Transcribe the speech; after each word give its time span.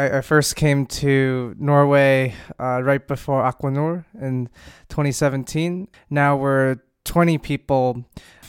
I, 0.00 0.18
I 0.18 0.20
first 0.22 0.56
came 0.56 0.86
to 0.86 1.54
Norway 1.58 2.34
uh, 2.58 2.80
right 2.82 3.06
before 3.06 3.42
Aquanur 3.42 4.04
in 4.20 4.48
2017. 4.88 5.88
Now 6.08 6.36
we're 6.36 6.76
20 7.04 7.38
people, 7.38 8.04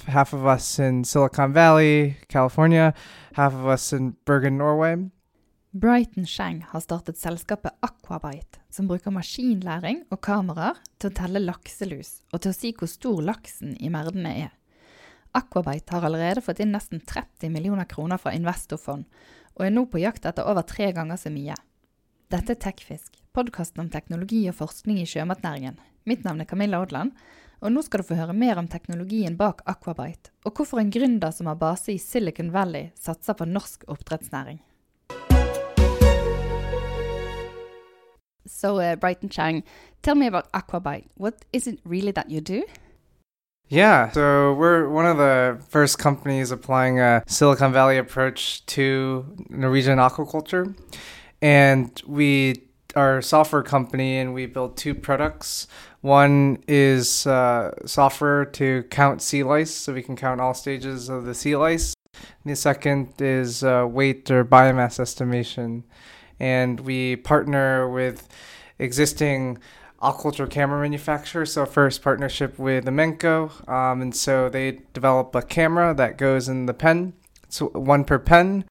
half 0.08 0.34
of 0.34 0.46
us 0.46 0.80
in 0.80 1.04
Silicon 1.04 1.52
Valley, 1.52 2.16
California, 2.30 2.94
half 3.34 3.54
of 3.54 3.68
us 3.68 3.92
in 3.92 4.16
Bergen, 4.26 4.58
Norway. 4.58 4.96
Brighton 5.74 6.26
Shang 6.26 6.62
har 6.62 6.80
startet 6.80 7.18
selskapet 7.18 7.72
Aquabite, 7.82 8.60
som 8.70 8.88
bruker 8.88 9.12
maskinlæring 9.12 10.06
og 10.12 10.22
kameraer 10.22 10.80
til 11.00 11.12
å 11.12 11.16
telle 11.16 11.44
lakselus 11.44 12.22
og 12.32 12.44
til 12.44 12.52
å 12.52 12.56
si 12.56 12.74
hvor 12.76 12.92
stor 12.92 13.22
laksen 13.24 13.78
i 13.80 13.92
merdene 13.92 14.34
er. 14.48 14.52
Aquabite 15.36 15.96
har 15.96 16.04
allerede 16.04 16.44
fått 16.44 16.60
inn 16.60 16.74
nesten 16.76 17.00
30 17.08 17.54
millioner 17.54 17.88
kroner 17.88 18.20
fra 18.20 18.34
investorfond, 18.36 19.06
og 19.58 19.66
er 19.66 19.74
nå 19.76 19.86
på 19.92 20.02
jakt 20.02 20.26
etter 20.26 20.48
over 20.48 20.66
tre 20.68 20.92
ganger 20.96 21.20
så 21.20 21.32
mye. 21.34 21.56
Dette 22.32 22.56
er 22.56 22.62
Tekfisk, 22.64 23.18
podkasten 23.36 23.84
om 23.84 23.90
teknologi 23.92 24.46
og 24.50 24.58
forskning 24.60 25.02
i 25.02 25.08
sjømatnæringen. 25.10 25.80
Mitt 26.08 26.24
navn 26.26 26.42
er 26.42 26.50
Camilla 26.50 26.80
Odland, 26.82 27.12
og 27.62 27.74
nå 27.74 27.84
skal 27.86 28.02
du 28.02 28.08
få 28.08 28.18
høre 28.18 28.34
mer 28.34 28.58
om 28.58 28.70
teknologien 28.72 29.36
bak 29.38 29.62
Aquabite, 29.70 30.32
og 30.46 30.56
hvorfor 30.58 30.82
en 30.82 30.92
gründer 30.94 31.34
som 31.36 31.50
har 31.52 31.60
base 31.62 31.94
i 31.94 32.02
Silicon 32.02 32.54
Valley, 32.54 32.90
satser 32.98 33.38
på 33.38 33.46
norsk 33.46 33.86
oppdrettsnæring. 33.92 34.62
So, 38.48 38.80
uh, 38.80 38.96
Brighton 38.96 39.30
Chang, 39.30 39.64
tell 40.02 40.16
me 40.16 40.28
about 40.28 40.52
Aquabite. 40.52 41.08
What 41.16 41.46
is 41.54 41.68
it 41.68 41.80
really 41.86 42.12
that 42.12 42.30
you 42.30 42.42
do? 42.42 42.64
Yeah, 43.72 44.12
so 44.12 44.54
we're 44.56 44.90
one 44.90 45.06
of 45.06 45.16
the 45.16 45.58
first 45.70 45.98
companies 45.98 46.52
applying 46.52 47.00
a 47.00 47.24
Silicon 47.26 47.72
Valley 47.72 47.98
approach 47.98 48.66
to 48.66 49.26
Norwegian 49.48 49.98
aquaculture. 49.98 50.76
And 51.42 51.90
we 52.06 52.64
are 52.98 53.20
a 53.20 53.24
software 53.24 53.64
company 53.64 54.18
and 54.18 54.34
we 54.34 54.46
build 54.46 54.76
two 54.76 54.94
products. 54.94 55.68
One 56.02 56.62
is 56.68 57.26
uh, 57.26 57.72
software 57.86 58.44
to 58.44 58.84
count 58.90 59.22
sea 59.22 59.44
lice, 59.44 59.74
so 59.74 59.94
we 59.94 60.04
can 60.04 60.18
count 60.18 60.42
all 60.42 60.54
stages 60.54 61.08
of 61.08 61.24
the 61.24 61.34
sea 61.34 61.56
lice. 61.56 61.94
And 62.44 62.52
the 62.52 62.58
second 62.58 63.22
is 63.22 63.64
uh, 63.64 63.88
weight 63.90 64.30
or 64.30 64.44
biomass 64.44 65.00
estimation. 65.00 65.86
And 66.42 66.82
we 66.82 67.16
partner 67.16 67.90
with 67.90 68.28
existing 68.80 69.60
aquaculture 70.02 70.50
camera 70.50 70.82
manufacturer. 70.82 71.46
So 71.46 71.66
first 71.66 72.02
partnership 72.02 72.58
with 72.58 72.86
Imenco, 72.86 73.68
um, 73.70 74.02
and 74.02 74.16
so 74.16 74.50
they 74.50 74.80
develop 74.94 75.34
a 75.36 75.42
camera 75.42 75.94
that 75.96 76.18
goes 76.18 76.50
in 76.50 76.66
the 76.66 76.74
pen. 76.74 77.14
It's 77.44 77.60
one 77.60 78.06
per 78.06 78.20
pen, 78.20 78.66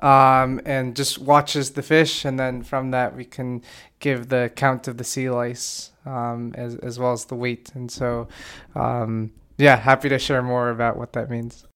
um, 0.00 0.60
and 0.64 0.96
just 0.96 1.18
watches 1.18 1.72
the 1.72 1.82
fish, 1.82 2.24
and 2.24 2.38
then 2.38 2.62
from 2.62 2.90
that 2.90 3.14
we 3.16 3.24
can 3.24 3.62
give 4.00 4.28
the 4.28 4.50
count 4.54 4.88
of 4.88 4.96
the 4.98 5.04
sea 5.04 5.30
lice 5.30 5.90
um, 6.06 6.52
as 6.56 6.76
as 6.76 6.98
well 6.98 7.12
as 7.12 7.26
the 7.26 7.34
weight. 7.34 7.70
And 7.74 7.90
so, 7.90 8.28
um, 8.74 9.32
yeah, 9.58 9.76
happy 9.76 10.08
to 10.08 10.18
share 10.18 10.42
more 10.42 10.70
about 10.70 10.96
what 10.96 11.12
that 11.12 11.30
means 11.30 11.66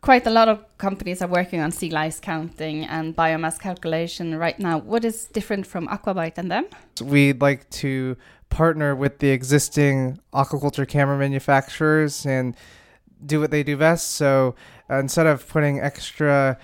quite 0.00 0.26
a 0.26 0.30
lot 0.30 0.48
of 0.48 0.64
companies 0.78 1.22
are 1.22 1.28
working 1.28 1.60
on 1.60 1.70
sea 1.72 1.90
lice 1.90 2.20
counting 2.20 2.84
and 2.84 3.16
biomass 3.16 3.58
calculation 3.58 4.36
right 4.38 4.58
now. 4.58 4.78
What 4.78 5.04
is 5.04 5.26
different 5.26 5.66
from 5.66 5.88
Aquabyte 5.88 6.38
and 6.38 6.50
them? 6.50 6.66
We'd 7.02 7.40
like 7.40 7.68
to 7.82 8.16
partner 8.48 8.94
with 8.94 9.18
the 9.18 9.28
existing 9.28 10.18
aquaculture 10.32 10.88
camera 10.88 11.18
manufacturers 11.18 12.26
and 12.26 12.56
do 13.24 13.40
what 13.40 13.50
they 13.50 13.62
do 13.62 13.76
best. 13.76 14.12
So 14.12 14.54
uh, 14.90 14.98
instead 14.98 15.26
of 15.26 15.46
putting 15.48 15.80
extra 15.80 16.58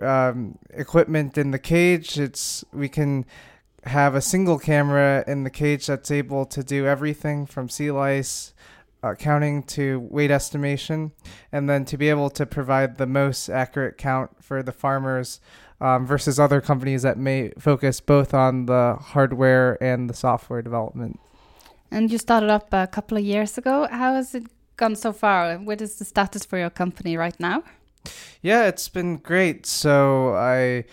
um, 0.00 0.58
equipment 0.70 1.38
in 1.38 1.50
the 1.50 1.58
cage, 1.58 2.18
it's 2.18 2.64
we 2.72 2.88
can 2.88 3.24
have 3.84 4.14
a 4.14 4.20
single 4.20 4.58
camera 4.58 5.24
in 5.26 5.44
the 5.44 5.50
cage 5.50 5.86
that's 5.86 6.10
able 6.10 6.44
to 6.46 6.62
do 6.62 6.86
everything 6.86 7.46
from 7.46 7.68
sea 7.68 7.90
lice 7.90 8.52
uh, 9.02 9.14
counting 9.14 9.62
to 9.62 10.00
weight 10.10 10.30
estimation, 10.30 11.12
and 11.52 11.70
then 11.70 11.84
to 11.84 11.96
be 11.96 12.08
able 12.08 12.30
to 12.30 12.44
provide 12.44 12.98
the 12.98 13.06
most 13.06 13.48
accurate 13.48 13.96
count 13.96 14.42
for 14.42 14.62
the 14.62 14.72
farmers 14.72 15.40
um, 15.80 16.06
versus 16.06 16.38
other 16.38 16.60
companies 16.60 17.02
that 17.02 17.18
may 17.18 17.52
focus 17.58 18.00
both 18.00 18.34
on 18.34 18.66
the 18.66 18.96
hardware 19.00 19.82
and 19.82 20.08
the 20.10 20.14
software 20.14 20.62
development. 20.62 21.18
And 21.90 22.10
you 22.10 22.18
started 22.18 22.50
up 22.50 22.72
a 22.72 22.86
couple 22.86 23.16
of 23.16 23.24
years 23.24 23.56
ago. 23.56 23.88
How 23.90 24.14
has 24.14 24.34
it 24.34 24.44
gone 24.76 24.96
so 24.96 25.12
far? 25.12 25.56
What 25.56 25.80
is 25.80 25.96
the 25.96 26.04
status 26.04 26.44
for 26.44 26.58
your 26.58 26.70
company 26.70 27.16
right 27.16 27.38
now? 27.40 27.62
Yeah, 28.42 28.66
it's 28.66 28.88
been 28.88 29.16
great. 29.16 29.66
So 29.66 30.34
I 30.34 30.84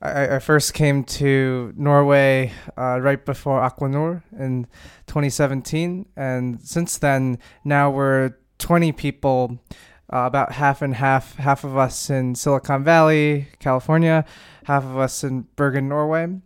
I, 0.00 0.36
I 0.36 0.38
first 0.38 0.74
came 0.74 1.04
to 1.04 1.72
Norway 1.76 2.52
uh, 2.76 3.00
right 3.00 3.24
before 3.24 3.60
Aquanor 3.60 4.22
in 4.38 4.66
2017, 5.06 6.06
and 6.16 6.60
since 6.60 6.98
then, 6.98 7.38
now 7.64 7.90
we're 7.90 8.34
20 8.58 8.92
people, 8.92 9.58
uh, 10.12 10.24
about 10.26 10.52
half 10.52 10.82
and 10.82 10.94
half. 10.94 11.36
Half 11.36 11.64
of 11.64 11.76
us 11.76 12.10
in 12.10 12.34
Silicon 12.34 12.84
Valley, 12.84 13.48
California, 13.58 14.24
half 14.64 14.84
of 14.84 14.96
us 14.98 15.24
in 15.24 15.42
Bergen, 15.56 15.88
Norway. 15.88 16.40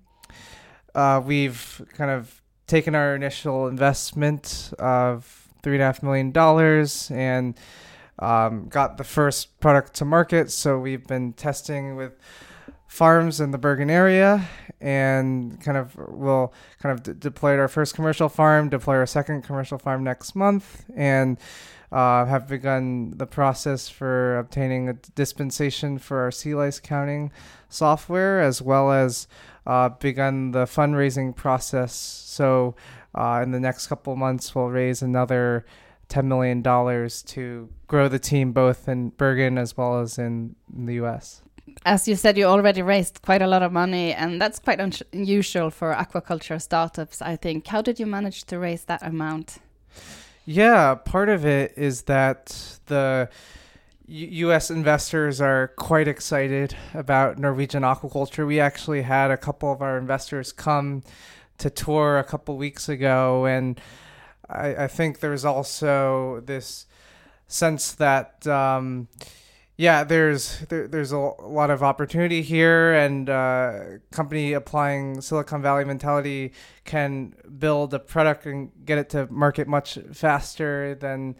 Uh, 0.94 1.22
we've 1.24 1.82
kind 1.94 2.10
of 2.10 2.42
taken 2.66 2.94
our 2.94 3.14
initial 3.14 3.68
investment 3.68 4.72
of 4.78 5.48
three 5.62 5.74
and 5.74 5.82
a 5.82 5.86
half 5.86 6.02
million 6.02 6.32
dollars 6.32 7.10
and 7.10 7.56
um, 8.18 8.68
got 8.68 8.98
the 8.98 9.04
first 9.04 9.58
product 9.60 9.94
to 9.94 10.04
market. 10.04 10.50
So 10.50 10.78
we've 10.78 11.06
been 11.06 11.32
testing 11.32 11.96
with 11.96 12.18
farms 12.86 13.40
in 13.40 13.52
the 13.52 13.58
Bergen 13.58 13.88
area 13.88 14.46
and 14.80 15.60
kind 15.62 15.78
of 15.78 15.96
we'll 15.96 16.52
kind 16.82 16.92
of 16.92 17.02
d- 17.02 17.12
deploy 17.18 17.58
our 17.58 17.68
first 17.68 17.94
commercial 17.94 18.28
farm, 18.28 18.68
deploy 18.68 18.96
our 18.96 19.06
second 19.06 19.42
commercial 19.42 19.78
farm 19.78 20.04
next 20.04 20.34
month, 20.34 20.84
and 20.94 21.38
uh, 21.92 22.24
have 22.24 22.48
begun 22.48 23.12
the 23.16 23.26
process 23.26 23.88
for 23.88 24.38
obtaining 24.38 24.88
a 24.88 24.94
dispensation 25.14 25.98
for 25.98 26.20
our 26.20 26.30
sea 26.30 26.54
lice 26.54 26.80
counting 26.80 27.30
software, 27.68 28.40
as 28.40 28.62
well 28.62 28.90
as 28.90 29.28
uh, 29.66 29.90
begun 29.90 30.52
the 30.52 30.64
fundraising 30.64 31.36
process. 31.36 31.94
So, 31.94 32.74
uh, 33.14 33.40
in 33.42 33.50
the 33.50 33.60
next 33.60 33.88
couple 33.88 34.16
months, 34.16 34.54
we'll 34.54 34.70
raise 34.70 35.02
another 35.02 35.66
$10 36.08 36.24
million 36.24 36.62
to 37.26 37.68
grow 37.86 38.08
the 38.08 38.18
team 38.18 38.52
both 38.52 38.88
in 38.88 39.10
Bergen 39.10 39.58
as 39.58 39.76
well 39.76 40.00
as 40.00 40.18
in, 40.18 40.56
in 40.74 40.86
the 40.86 40.94
US 41.04 41.42
as 41.84 42.08
you 42.08 42.16
said, 42.16 42.36
you 42.36 42.44
already 42.44 42.82
raised 42.82 43.22
quite 43.22 43.42
a 43.42 43.46
lot 43.46 43.62
of 43.62 43.72
money, 43.72 44.12
and 44.12 44.40
that's 44.40 44.58
quite 44.58 44.80
unusual 45.12 45.70
for 45.70 45.94
aquaculture 45.94 46.60
startups, 46.60 47.22
I 47.22 47.36
think. 47.36 47.66
How 47.66 47.82
did 47.82 47.98
you 48.00 48.06
manage 48.06 48.44
to 48.44 48.58
raise 48.58 48.84
that 48.84 49.02
amount? 49.02 49.58
Yeah, 50.44 50.96
part 50.96 51.28
of 51.28 51.46
it 51.46 51.74
is 51.76 52.02
that 52.02 52.78
the 52.86 53.28
US 54.08 54.70
investors 54.70 55.40
are 55.40 55.68
quite 55.68 56.08
excited 56.08 56.76
about 56.94 57.38
Norwegian 57.38 57.84
aquaculture. 57.84 58.46
We 58.46 58.58
actually 58.58 59.02
had 59.02 59.30
a 59.30 59.36
couple 59.36 59.70
of 59.70 59.80
our 59.80 59.96
investors 59.96 60.52
come 60.52 61.04
to 61.58 61.70
tour 61.70 62.18
a 62.18 62.24
couple 62.24 62.56
weeks 62.56 62.88
ago, 62.88 63.46
and 63.46 63.80
I, 64.48 64.74
I 64.84 64.86
think 64.88 65.20
there's 65.20 65.44
also 65.44 66.42
this 66.44 66.86
sense 67.46 67.92
that. 67.92 68.44
Um, 68.46 69.08
yeah, 69.82 70.04
there's 70.04 70.60
there, 70.68 70.86
there's 70.86 71.10
a 71.10 71.18
lot 71.18 71.68
of 71.70 71.82
opportunity 71.82 72.40
here, 72.40 72.92
and 72.92 73.28
uh, 73.28 73.80
company 74.12 74.52
applying 74.52 75.20
Silicon 75.20 75.60
Valley 75.60 75.84
mentality 75.84 76.52
can 76.84 77.34
build 77.58 77.92
a 77.92 77.98
product 77.98 78.46
and 78.46 78.70
get 78.84 78.98
it 78.98 79.10
to 79.10 79.26
market 79.28 79.66
much 79.66 79.98
faster 80.12 80.94
than 80.94 81.34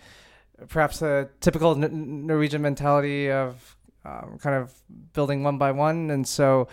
perhaps 0.68 1.02
a 1.02 1.28
typical 1.38 1.76
Norwegian 1.76 2.62
mentality 2.62 3.30
of 3.30 3.76
um, 4.04 4.38
kind 4.40 4.56
of 4.56 4.74
building 5.12 5.44
one 5.44 5.56
by 5.56 5.70
one. 5.70 6.10
And 6.10 6.26
so 6.26 6.66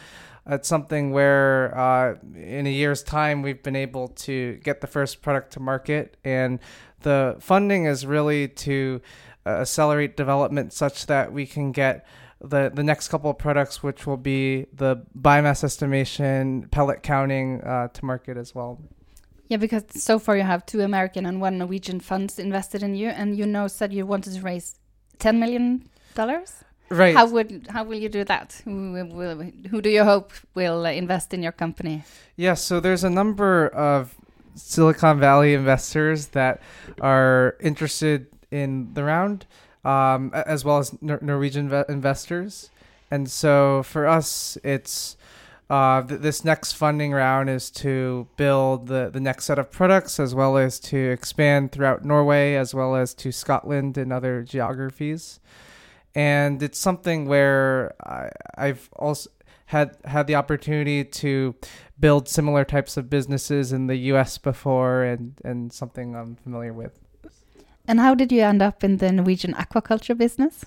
it's 0.47 0.67
something 0.67 1.11
where 1.11 1.77
uh, 1.77 2.15
in 2.35 2.65
a 2.65 2.71
year's 2.71 3.03
time 3.03 3.43
we've 3.43 3.61
been 3.61 3.75
able 3.75 4.07
to 4.07 4.55
get 4.63 4.81
the 4.81 4.87
first 4.87 5.21
product 5.21 5.53
to 5.53 5.59
market, 5.59 6.17
and 6.23 6.57
the 7.01 7.35
funding 7.39 7.85
is 7.85 8.07
really 8.07 8.47
to 8.47 9.01
uh, 9.45 9.61
accelerate 9.61 10.17
development 10.17 10.73
such 10.73 11.05
that 11.05 11.31
we 11.31 11.45
can 11.45 11.71
get 11.71 12.05
the 12.41 12.71
the 12.73 12.83
next 12.83 13.09
couple 13.09 13.29
of 13.29 13.37
products, 13.37 13.83
which 13.83 14.07
will 14.07 14.17
be 14.17 14.65
the 14.73 15.03
biomass 15.17 15.63
estimation, 15.63 16.67
pellet 16.71 17.03
counting, 17.03 17.61
uh, 17.61 17.89
to 17.89 18.05
market 18.05 18.37
as 18.37 18.55
well. 18.55 18.79
Yeah, 19.47 19.57
because 19.57 19.83
so 19.89 20.19
far 20.19 20.37
you 20.37 20.43
have 20.43 20.65
two 20.65 20.81
American 20.81 21.25
and 21.25 21.41
one 21.41 21.57
Norwegian 21.57 21.99
funds 21.99 22.39
invested 22.39 22.83
in 22.83 22.95
you, 22.95 23.09
and 23.09 23.37
you 23.37 23.45
know 23.45 23.67
said 23.67 23.91
you 23.91 24.05
wanted 24.05 24.35
to 24.35 24.41
raise 24.41 24.75
ten 25.17 25.39
million 25.39 25.89
dollars. 26.15 26.63
Right. 26.89 27.15
How 27.15 27.27
would 27.27 27.67
how 27.69 27.83
will 27.83 27.97
you 27.97 28.09
do 28.09 28.23
that? 28.23 28.61
Who, 28.65 29.09
will, 29.11 29.43
who 29.69 29.81
do 29.81 29.89
you 29.89 30.03
hope 30.03 30.33
will 30.55 30.85
invest 30.85 31.33
in 31.33 31.43
your 31.43 31.51
company? 31.51 32.03
Yeah, 32.35 32.55
so 32.55 32.79
there's 32.79 33.03
a 33.03 33.09
number 33.09 33.67
of 33.67 34.15
Silicon 34.55 35.19
Valley 35.19 35.53
investors 35.53 36.27
that 36.27 36.61
are 36.99 37.57
interested 37.59 38.27
in 38.51 38.93
the 38.93 39.03
round, 39.03 39.45
um, 39.83 40.31
as 40.33 40.65
well 40.65 40.79
as 40.79 40.95
Nor- 41.01 41.19
Norwegian 41.21 41.69
ve- 41.69 41.83
investors. 41.89 42.69
And 43.11 43.29
so 43.29 43.83
for 43.83 44.07
us, 44.07 44.57
it's 44.63 45.17
uh, 45.69 46.01
th- 46.01 46.21
this 46.21 46.43
next 46.43 46.73
funding 46.73 47.11
round 47.11 47.49
is 47.49 47.69
to 47.69 48.27
build 48.37 48.87
the, 48.87 49.09
the 49.11 49.19
next 49.19 49.45
set 49.45 49.59
of 49.59 49.71
products 49.71 50.19
as 50.19 50.33
well 50.33 50.57
as 50.57 50.79
to 50.79 50.97
expand 50.97 51.71
throughout 51.71 52.03
Norway 52.03 52.55
as 52.55 52.73
well 52.73 52.95
as 52.95 53.13
to 53.15 53.31
Scotland 53.31 53.97
and 53.97 54.11
other 54.11 54.43
geographies. 54.43 55.39
And 56.15 56.61
it's 56.63 56.79
something 56.79 57.27
where 57.27 57.93
I, 58.03 58.29
I've 58.57 58.89
also 58.93 59.29
had 59.67 59.95
had 60.05 60.25
the 60.25 60.33
opportunity 60.33 61.03
to 61.03 61.53
build 61.99 62.27
similar 62.27 62.65
types 62.65 62.97
of 62.97 63.07
businesses 63.07 63.71
in 63.71 63.85
the 63.85 63.97
US 64.13 64.39
before 64.39 65.03
and, 65.03 65.39
and 65.45 65.71
something 65.71 66.15
I'm 66.15 66.35
familiar 66.35 66.73
with. 66.73 66.97
And 67.89 67.99
how 67.99 68.13
did 68.13 68.31
you 68.31 68.43
end 68.43 68.61
up 68.61 68.83
in 68.83 68.97
the 68.97 69.11
Norwegian 69.11 69.55
aquaculture 69.55 70.15
business? 70.15 70.63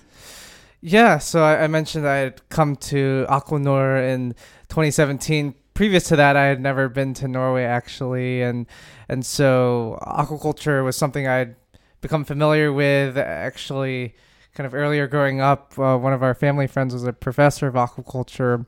Yeah, 0.81 1.19
so 1.19 1.41
I, 1.41 1.63
I 1.63 1.67
mentioned 1.67 2.05
I 2.05 2.17
had 2.17 2.49
come 2.49 2.75
to 2.91 3.25
Aquanor 3.29 4.13
in 4.13 4.33
2017. 4.67 5.55
Previous 5.73 6.03
to 6.09 6.17
that, 6.17 6.35
I 6.35 6.47
had 6.47 6.59
never 6.59 6.89
been 6.89 7.13
to 7.13 7.29
Norway 7.29 7.63
actually, 7.63 8.41
and 8.41 8.67
and 9.07 9.25
so 9.25 9.97
aquaculture 10.01 10.83
was 10.83 10.97
something 10.97 11.25
I'd 11.25 11.55
become 12.01 12.25
familiar 12.25 12.73
with 12.73 13.17
actually. 13.17 14.15
Kind 14.53 14.67
of 14.67 14.75
earlier 14.75 15.07
growing 15.07 15.39
up, 15.39 15.79
uh, 15.79 15.97
one 15.97 16.11
of 16.11 16.21
our 16.21 16.35
family 16.35 16.67
friends 16.67 16.93
was 16.93 17.05
a 17.05 17.13
professor 17.13 17.67
of 17.67 17.75
aquaculture, 17.75 18.65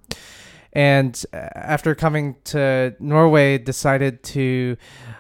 and 0.76 1.26
after 1.32 1.96
coming 1.96 2.36
to 2.46 2.94
Norway, 3.00 3.58
decided 3.58 4.22
to 4.24 4.76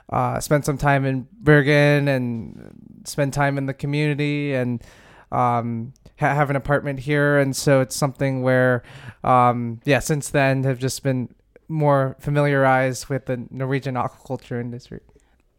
uh, 0.09 0.39
spend 0.41 0.65
some 0.65 0.77
time 0.77 1.05
in 1.05 1.27
Bergen 1.39 2.09
and 2.09 3.01
spend 3.05 3.33
time 3.33 3.57
in 3.57 3.65
the 3.65 3.73
community 3.73 4.53
and 4.53 4.83
um, 5.31 5.93
ha- 6.19 6.35
have 6.35 6.49
an 6.49 6.57
apartment 6.57 6.99
here, 6.99 7.39
and 7.39 7.55
so 7.55 7.79
it's 7.79 7.95
something 7.95 8.43
where, 8.43 8.83
um, 9.23 9.79
yeah, 9.85 9.99
since 9.99 10.29
then 10.29 10.63
have 10.65 10.77
just 10.77 11.03
been 11.03 11.33
more 11.69 12.15
familiarized 12.19 13.07
with 13.07 13.25
the 13.25 13.47
Norwegian 13.49 13.95
aquaculture 13.95 14.59
industry. 14.59 14.99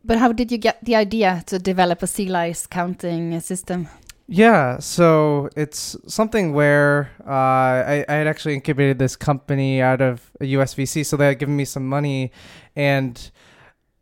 But 0.04 0.19
how 0.19 0.31
did 0.32 0.52
you 0.52 0.58
get 0.58 0.84
the 0.84 0.94
idea 0.94 1.42
to 1.46 1.58
develop 1.58 2.02
a 2.02 2.06
sea 2.06 2.28
lice 2.28 2.66
counting 2.66 3.40
system? 3.40 3.88
Yeah, 4.28 4.81
so 4.81 5.49
it's 5.56 5.94
something 6.08 6.52
where 6.52 7.12
uh, 7.25 7.31
I, 7.31 8.05
I 8.08 8.14
had 8.14 8.26
actually 8.26 8.55
incubated 8.55 8.99
this 8.99 9.14
company 9.14 9.81
out 9.81 10.00
of 10.00 10.32
a 10.40 10.44
USVC, 10.44 11.06
so 11.06 11.17
they 11.17 11.26
had 11.28 11.38
given 11.38 11.56
me 11.56 11.64
some 11.64 11.88
money, 11.88 12.32
and 12.75 13.31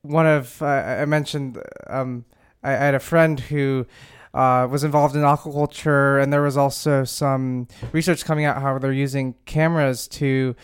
one 0.00 0.26
of 0.26 0.62
uh, 0.62 0.66
I 0.66 1.04
mentioned 1.04 1.62
um, 1.88 2.24
I, 2.62 2.72
I 2.72 2.76
had 2.76 2.94
a 2.94 3.00
friend 3.00 3.38
who 3.38 3.86
uh, 4.32 4.66
was 4.70 4.82
involved 4.82 5.14
in 5.14 5.20
aquaculture, 5.20 6.22
and 6.22 6.32
there 6.32 6.42
was 6.42 6.56
also 6.56 7.04
some 7.04 7.68
research 7.92 8.24
coming 8.24 8.46
out 8.46 8.62
how 8.62 8.78
they're 8.78 8.92
using 8.92 9.34
cameras 9.44 10.08
to 10.08 10.56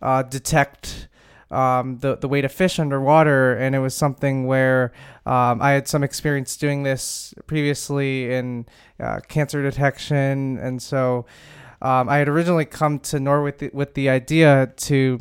uh, 0.00 0.22
detect 0.22 1.08
um, 1.52 1.98
the 1.98 2.16
the 2.16 2.28
weight 2.28 2.44
of 2.44 2.52
fish 2.52 2.78
underwater, 2.78 3.54
and 3.54 3.74
it 3.74 3.80
was 3.80 3.94
something 3.94 4.46
where 4.46 4.92
um, 5.26 5.60
I 5.60 5.72
had 5.72 5.86
some 5.86 6.02
experience 6.02 6.56
doing 6.56 6.82
this 6.82 7.34
previously 7.46 8.32
in 8.32 8.66
uh, 8.98 9.20
cancer 9.28 9.62
detection, 9.62 10.58
and 10.58 10.82
so 10.82 11.26
um, 11.82 12.08
I 12.08 12.18
had 12.18 12.28
originally 12.28 12.64
come 12.64 12.98
to 13.00 13.20
Norway 13.20 13.44
with 13.44 13.58
the, 13.58 13.70
with 13.72 13.94
the 13.94 14.08
idea 14.08 14.72
to 14.76 15.20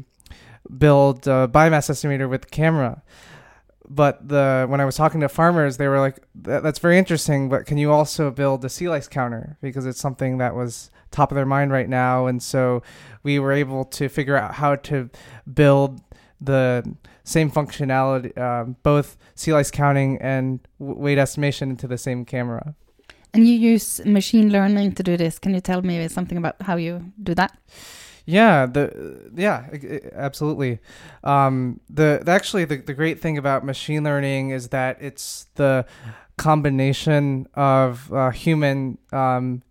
build 0.78 1.28
a 1.28 1.48
biomass 1.48 1.90
estimator 1.90 2.30
with 2.30 2.52
camera. 2.52 3.02
But 3.90 4.30
the 4.30 4.66
when 4.70 4.80
I 4.80 4.86
was 4.86 4.96
talking 4.96 5.20
to 5.20 5.28
farmers, 5.28 5.76
they 5.76 5.90
were 5.90 6.00
like, 6.00 6.20
that, 6.44 6.64
"That's 6.64 6.80
very 6.80 6.98
interesting, 6.98 7.50
but 7.50 7.66
can 7.66 7.78
you 7.78 7.92
also 7.92 8.32
build 8.32 8.64
a 8.64 8.70
sea 8.70 8.88
lice 8.88 9.10
counter? 9.10 9.58
Because 9.62 9.86
it's 9.86 10.00
something 10.00 10.38
that 10.38 10.56
was 10.56 10.92
top 11.10 11.30
of 11.32 11.36
their 11.36 11.46
mind 11.46 11.74
right 11.74 11.90
now?" 11.90 12.28
And 12.28 12.42
so 12.42 12.84
we 13.22 13.38
were 13.38 13.52
able 13.52 13.84
to 13.86 14.08
figure 14.08 14.38
out 14.38 14.54
how 14.54 14.78
to 14.78 15.10
build 15.52 16.00
the 16.42 16.84
same 17.24 17.52
functionality, 17.52 18.36
um, 18.38 18.76
both 18.84 19.18
sea 19.36 19.54
lice 19.54 19.72
counting 19.72 20.18
and 20.22 20.60
weight 20.80 21.18
estimation 21.18 21.70
into 21.70 21.88
the 21.88 21.98
same 21.98 22.26
camera. 22.26 22.76
And 23.34 23.48
you 23.48 23.54
use 23.54 24.04
machine 24.06 24.52
learning 24.52 24.94
to 24.94 25.04
do 25.04 25.16
this. 25.16 25.40
Can 25.40 25.54
you 25.54 25.62
tell 25.62 25.82
me 25.82 26.08
something 26.10 26.38
about 26.38 26.62
how 26.62 26.76
you 26.76 27.14
do 27.22 27.34
that? 27.36 27.58
Yeah, 28.26 28.66
the 28.66 29.32
yeah, 29.36 29.68
absolutely. 30.14 30.80
Um, 31.24 31.80
the, 31.90 32.22
the 32.24 32.32
actually 32.32 32.66
the, 32.66 32.78
the 32.78 32.94
great 32.94 33.20
thing 33.20 33.38
about 33.38 33.66
machine 33.66 34.04
learning 34.04 34.50
is 34.52 34.70
that 34.70 34.98
it's 35.02 35.48
the 35.56 35.86
combination 36.38 37.48
of 37.54 38.12
uh, 38.14 38.32
human 38.32 38.98
um, 39.12 39.64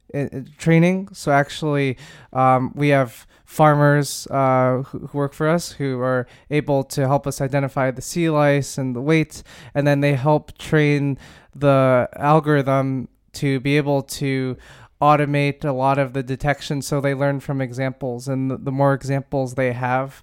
training. 0.59 1.09
So 1.13 1.33
actually, 1.33 1.97
um, 2.33 2.73
we 2.75 2.89
have 2.89 3.27
farmers 3.45 4.27
uh, 4.29 4.83
who, 4.83 5.09
work 5.13 5.33
for 5.35 5.49
us 5.49 5.73
who 5.73 6.01
are 6.01 6.27
able 6.51 6.85
to 6.85 7.07
help 7.07 7.27
us 7.27 7.41
identify 7.41 7.91
the 7.91 8.03
sea 8.03 8.31
lice 8.31 8.79
and 8.79 8.95
the 8.95 9.01
weight, 9.01 9.43
and 9.75 9.87
then 9.87 10.01
they 10.01 10.15
help 10.15 10.57
train 10.57 11.19
the 11.55 12.09
algorithm 12.17 13.09
to 13.33 13.61
be 13.61 13.77
able 13.77 14.03
to 14.03 14.57
automate 15.01 15.65
a 15.65 15.73
lot 15.73 15.99
of 15.99 16.13
the 16.13 16.23
detection 16.23 16.83
so 16.83 17.01
they 17.01 17.15
learn 17.15 17.41
from 17.41 17.61
examples 17.61 18.29
and 18.29 18.51
the, 18.51 18.57
the 18.57 18.71
more 18.71 18.93
examples 18.93 19.55
they 19.55 19.73
have 19.73 20.23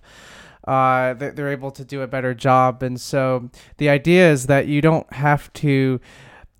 uh, 0.67 1.13
they're 1.15 1.51
able 1.51 1.71
to 1.71 1.83
do 1.83 2.01
a 2.01 2.07
better 2.07 2.33
job 2.33 2.83
and 2.83 3.01
so 3.01 3.49
the 3.77 3.89
idea 3.89 4.29
is 4.31 4.45
that 4.45 4.67
you 4.67 4.81
don't 4.81 5.11
have 5.13 5.51
to 5.53 5.99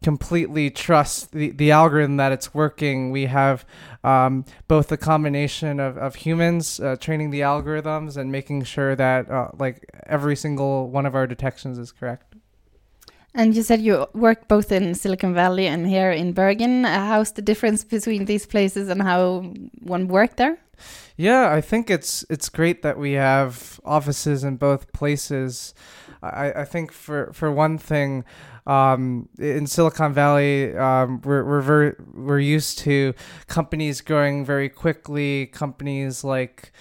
completely 0.07 0.69
trust 0.69 1.33
the, 1.33 1.49
the 1.51 1.69
algorithm 1.69 2.15
that 2.15 2.31
it's 2.31 2.53
working 2.53 3.11
we 3.11 3.25
have 3.25 3.65
um, 4.05 4.45
both 4.69 4.87
the 4.87 4.95
combination 4.95 5.81
of, 5.81 5.97
of 5.97 6.15
humans 6.15 6.79
uh, 6.79 6.95
training 6.95 7.29
the 7.29 7.41
algorithms 7.41 8.15
and 8.15 8.31
making 8.31 8.63
sure 8.63 8.95
that 8.95 9.29
uh, 9.29 9.49
like 9.59 9.85
every 10.05 10.33
single 10.33 10.89
one 10.89 11.05
of 11.05 11.13
our 11.13 11.27
detections 11.27 11.77
is 11.77 11.91
correct 11.91 12.35
and 13.33 13.53
you 13.53 13.63
said 13.63 13.81
you 13.81 14.07
work 14.13 14.47
both 14.47 14.71
in 14.71 14.95
Silicon 14.95 15.33
Valley 15.33 15.67
and 15.67 15.85
here 15.85 16.09
in 16.09 16.31
Bergen. 16.31 16.85
Uh, 16.85 17.05
how's 17.05 17.33
the 17.33 17.41
difference 17.41 17.83
between 17.83 18.25
these 18.25 18.45
places 18.47 18.87
and 18.89 19.01
how 19.01 19.53
one 19.79 20.07
worked 20.07 20.37
there? 20.37 20.57
Yeah, 21.17 21.51
I 21.51 21.61
think 21.61 21.89
it's 21.89 22.25
it's 22.29 22.49
great 22.49 22.81
that 22.81 22.97
we 22.97 23.11
have 23.13 23.79
offices 23.83 24.43
in 24.43 24.55
both 24.57 24.91
places. 24.91 25.75
I, 26.21 26.51
I 26.61 26.65
think 26.65 26.91
for 26.91 27.31
for 27.33 27.51
one 27.51 27.77
thing, 27.77 28.25
um, 28.65 29.29
in 29.37 29.67
Silicon 29.67 30.13
Valley, 30.13 30.75
um, 30.75 31.21
we're 31.21 31.43
we're 31.43 31.95
we're 32.13 32.39
used 32.39 32.79
to 32.79 33.13
companies 33.47 34.01
growing 34.01 34.45
very 34.45 34.69
quickly. 34.69 35.47
Companies 35.47 36.23
like 36.23 36.71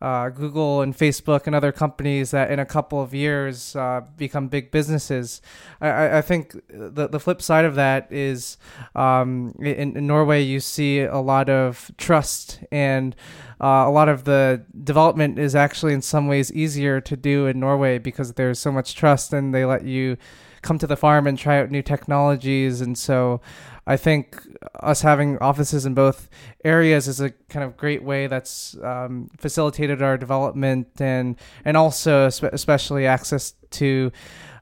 uh, 0.00 0.28
Google 0.28 0.82
and 0.82 0.96
Facebook 0.96 1.46
and 1.46 1.54
other 1.54 1.72
companies 1.72 2.30
that 2.30 2.50
in 2.50 2.58
a 2.58 2.66
couple 2.66 3.00
of 3.00 3.14
years 3.14 3.74
uh, 3.76 4.02
become 4.16 4.48
big 4.48 4.70
businesses. 4.70 5.40
I, 5.80 6.18
I, 6.18 6.22
think 6.22 6.52
the, 6.68 7.08
the 7.08 7.18
flip 7.18 7.40
side 7.40 7.64
of 7.64 7.76
that 7.76 8.12
is 8.12 8.58
um, 8.94 9.54
in, 9.58 9.96
in, 9.96 10.06
Norway, 10.06 10.42
you 10.42 10.60
see 10.60 11.00
a 11.00 11.18
lot 11.18 11.48
of 11.48 11.90
trust 11.96 12.60
and 12.70 13.16
uh, 13.60 13.84
a 13.86 13.90
lot 13.90 14.08
of 14.08 14.24
the 14.24 14.64
development 14.84 15.38
is 15.38 15.54
actually 15.54 15.94
in 15.94 16.02
some 16.02 16.26
ways 16.26 16.52
easier 16.52 17.00
to 17.00 17.16
do 17.16 17.46
in 17.46 17.58
Norway 17.58 17.98
because 17.98 18.34
there's 18.34 18.58
so 18.58 18.70
much 18.70 18.94
trust 18.94 19.32
and 19.32 19.54
they 19.54 19.64
let 19.64 19.84
you 19.84 20.16
come 20.62 20.78
to 20.78 20.86
the 20.86 20.96
farm 20.96 21.26
and 21.26 21.38
try 21.38 21.60
out 21.60 21.70
new 21.70 21.82
technologies. 21.82 22.80
And 22.80 22.98
so 22.98 23.40
I 23.86 23.96
think 23.96 24.42
us 24.80 25.00
having 25.00 25.38
offices 25.38 25.86
in 25.86 25.94
both 25.94 26.28
areas 26.64 27.08
is 27.08 27.20
a 27.20 27.30
kind 27.48 27.64
of 27.64 27.76
great 27.76 28.02
way 28.02 28.26
that's 28.26 28.76
um, 28.82 29.30
facilitated 29.38 30.02
our 30.02 30.18
development 30.18 30.88
and 31.00 31.36
and 31.64 31.76
also 31.76 32.26
especially 32.26 33.06
access 33.06 33.54
to 33.70 34.10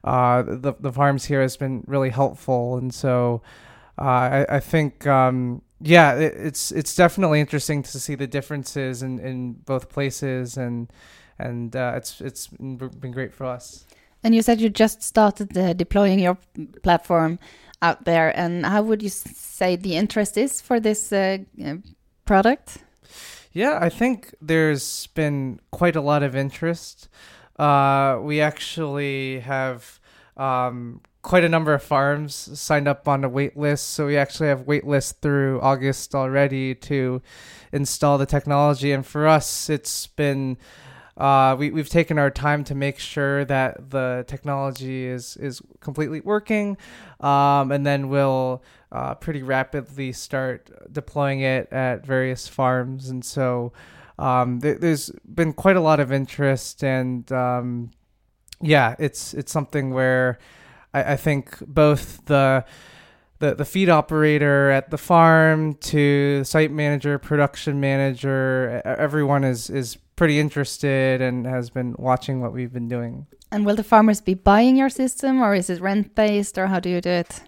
uh, 0.03 0.43
the 0.43 0.73
the 0.79 0.91
farms 0.91 1.25
here 1.25 1.41
has 1.41 1.57
been 1.57 1.83
really 1.87 2.11
helpful. 2.11 2.77
And 2.77 2.93
so 2.93 3.41
uh, 3.99 4.03
I, 4.03 4.45
I 4.49 4.59
think. 4.59 5.05
Um, 5.05 5.61
yeah, 5.85 6.15
it, 6.15 6.33
it's 6.35 6.71
it's 6.71 6.95
definitely 6.95 7.39
interesting 7.39 7.83
to 7.83 7.99
see 7.99 8.15
the 8.15 8.27
differences 8.27 9.03
in, 9.03 9.19
in 9.19 9.53
both 9.53 9.89
places, 9.89 10.57
and 10.57 10.91
and 11.37 11.75
uh, 11.75 11.93
it's 11.95 12.21
it's 12.21 12.47
been 12.47 13.11
great 13.11 13.33
for 13.33 13.45
us. 13.45 13.85
And 14.23 14.33
you 14.33 14.41
said 14.41 14.59
you 14.59 14.69
just 14.69 15.03
started 15.03 15.55
uh, 15.55 15.73
deploying 15.73 16.19
your 16.19 16.37
platform 16.81 17.37
out 17.83 18.05
there, 18.05 18.37
and 18.37 18.65
how 18.65 18.81
would 18.81 19.03
you 19.03 19.09
say 19.09 19.75
the 19.75 19.95
interest 19.95 20.37
is 20.37 20.59
for 20.59 20.79
this 20.79 21.13
uh, 21.13 21.37
uh, 21.63 21.75
product? 22.25 22.79
Yeah, 23.51 23.77
I 23.79 23.89
think 23.89 24.33
there's 24.41 25.07
been 25.07 25.59
quite 25.71 25.95
a 25.95 26.01
lot 26.01 26.23
of 26.23 26.35
interest. 26.35 27.07
Uh, 27.59 28.17
we 28.21 28.41
actually 28.41 29.39
have 29.41 29.99
um, 30.35 31.01
quite 31.25 31.43
a 31.43 31.49
number 31.49 31.73
of 31.73 31.81
farms 31.81 32.35
signed 32.35 32.87
up 32.87 33.07
on 33.07 33.23
a 33.23 33.29
wait 33.29 33.57
list. 33.57 33.89
So 33.89 34.05
we 34.05 34.15
actually 34.15 34.47
have 34.49 34.67
wait 34.67 34.85
lists 34.85 35.11
through 35.11 35.59
August 35.59 36.13
already 36.13 36.75
to 36.75 37.19
install 37.71 38.19
the 38.19 38.27
technology. 38.27 38.91
And 38.91 39.03
for 39.03 39.27
us, 39.27 39.67
it's 39.67 40.05
been 40.05 40.57
uh, 41.17 41.55
we, 41.57 41.71
we've 41.71 41.89
taken 41.89 42.19
our 42.19 42.29
time 42.29 42.63
to 42.65 42.75
make 42.75 42.99
sure 42.99 43.43
that 43.45 43.89
the 43.89 44.23
technology 44.27 45.05
is, 45.05 45.35
is 45.37 45.61
completely 45.79 46.19
working, 46.19 46.77
um, 47.21 47.71
and 47.71 47.85
then 47.85 48.09
we'll 48.09 48.61
uh, 48.91 49.15
pretty 49.15 49.41
rapidly 49.41 50.11
start 50.11 50.69
deploying 50.91 51.39
it 51.39 51.71
at 51.71 52.05
various 52.05 52.49
farms. 52.49 53.09
And 53.09 53.23
so 53.23 53.71
um, 54.19 54.59
th- 54.59 54.79
there's 54.79 55.09
been 55.23 55.53
quite 55.53 55.77
a 55.77 55.81
lot 55.81 56.01
of 56.01 56.11
interest, 56.11 56.83
and 56.83 57.31
um, 57.31 57.91
yeah, 58.61 58.95
it's 58.99 59.33
it's 59.33 59.53
something 59.53 59.93
where 59.93 60.37
I, 60.95 61.13
I 61.13 61.15
think 61.17 61.59
both 61.67 62.25
the 62.25 62.65
the, 63.39 63.53
the 63.53 63.65
feed 63.65 63.89
operator 63.89 64.71
at 64.71 64.89
the 64.91 64.97
farm 64.97 65.73
to 65.75 66.39
the 66.39 66.45
site 66.45 66.71
manager, 66.71 67.19
production 67.19 67.81
manager, 67.81 68.81
everyone 68.85 69.43
is, 69.43 69.69
is 69.69 69.97
pretty 70.15 70.39
interested 70.39 71.21
and 71.21 71.45
has 71.45 71.69
been 71.69 71.95
watching 71.99 72.39
what 72.39 72.53
we've 72.53 72.71
been 72.71 72.87
doing. 72.87 73.27
And 73.51 73.65
will 73.65 73.75
the 73.75 73.83
farmers 73.83 74.21
be 74.21 74.35
buying 74.35 74.77
your 74.77 74.89
system 74.89 75.41
or 75.41 75.53
is 75.53 75.69
it 75.69 75.81
rent 75.81 76.15
based 76.15 76.57
or 76.57 76.67
how 76.67 76.79
do 76.79 76.89
you 76.89 77.01
do 77.01 77.09
it? 77.09 77.41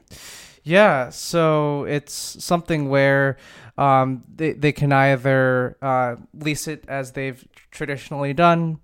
Yeah, 0.63 1.09
so 1.09 1.85
it's 1.85 2.13
something 2.43 2.89
where 2.89 3.37
um, 3.77 4.23
they, 4.35 4.51
they 4.51 4.73
can 4.73 4.91
either 4.91 5.77
uh, 5.81 6.17
lease 6.33 6.67
it 6.67 6.83
as 6.89 7.13
they've 7.13 7.47
traditionally 7.71 8.33
done, 8.33 8.79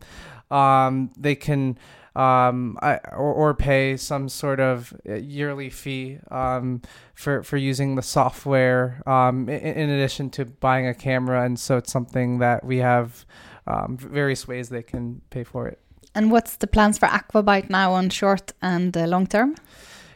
um, 0.50 1.12
they 1.18 1.36
can 1.36 1.78
um, 2.16 2.78
I, 2.82 3.00
or, 3.12 3.34
or 3.34 3.54
pay 3.56 3.98
some 3.98 4.30
sort 4.30 4.60
of 4.60 4.94
uh, 5.08 5.16
yearly 5.16 5.70
fee 5.70 6.20
um, 6.30 6.82
for, 7.16 7.42
for 7.42 7.58
using 7.58 7.96
the 7.96 8.04
software 8.04 9.02
um, 9.08 9.50
in, 9.50 9.60
in, 9.60 9.90
addition 9.90 10.30
to 10.32 10.46
buying 10.46 10.88
a 10.88 10.94
camera. 10.94 11.44
And 11.44 11.60
so 11.60 11.78
it's 11.78 11.92
something 11.92 12.38
that 12.38 12.64
we 12.64 12.78
have 12.78 13.26
um, 13.66 13.98
various 13.98 14.48
ways 14.48 14.70
they 14.70 14.84
can 14.84 15.22
pay 15.32 15.44
for 15.44 15.68
it. 15.68 15.80
And 16.14 16.32
what's 16.32 16.58
the 16.58 16.68
plans 16.68 17.00
for 17.00 17.08
Aquabyte 17.08 17.72
now 17.72 17.94
on 17.94 18.10
short 18.12 18.54
and 18.62 18.96
uh, 18.96 19.06
long 19.08 19.26
term? 19.26 19.56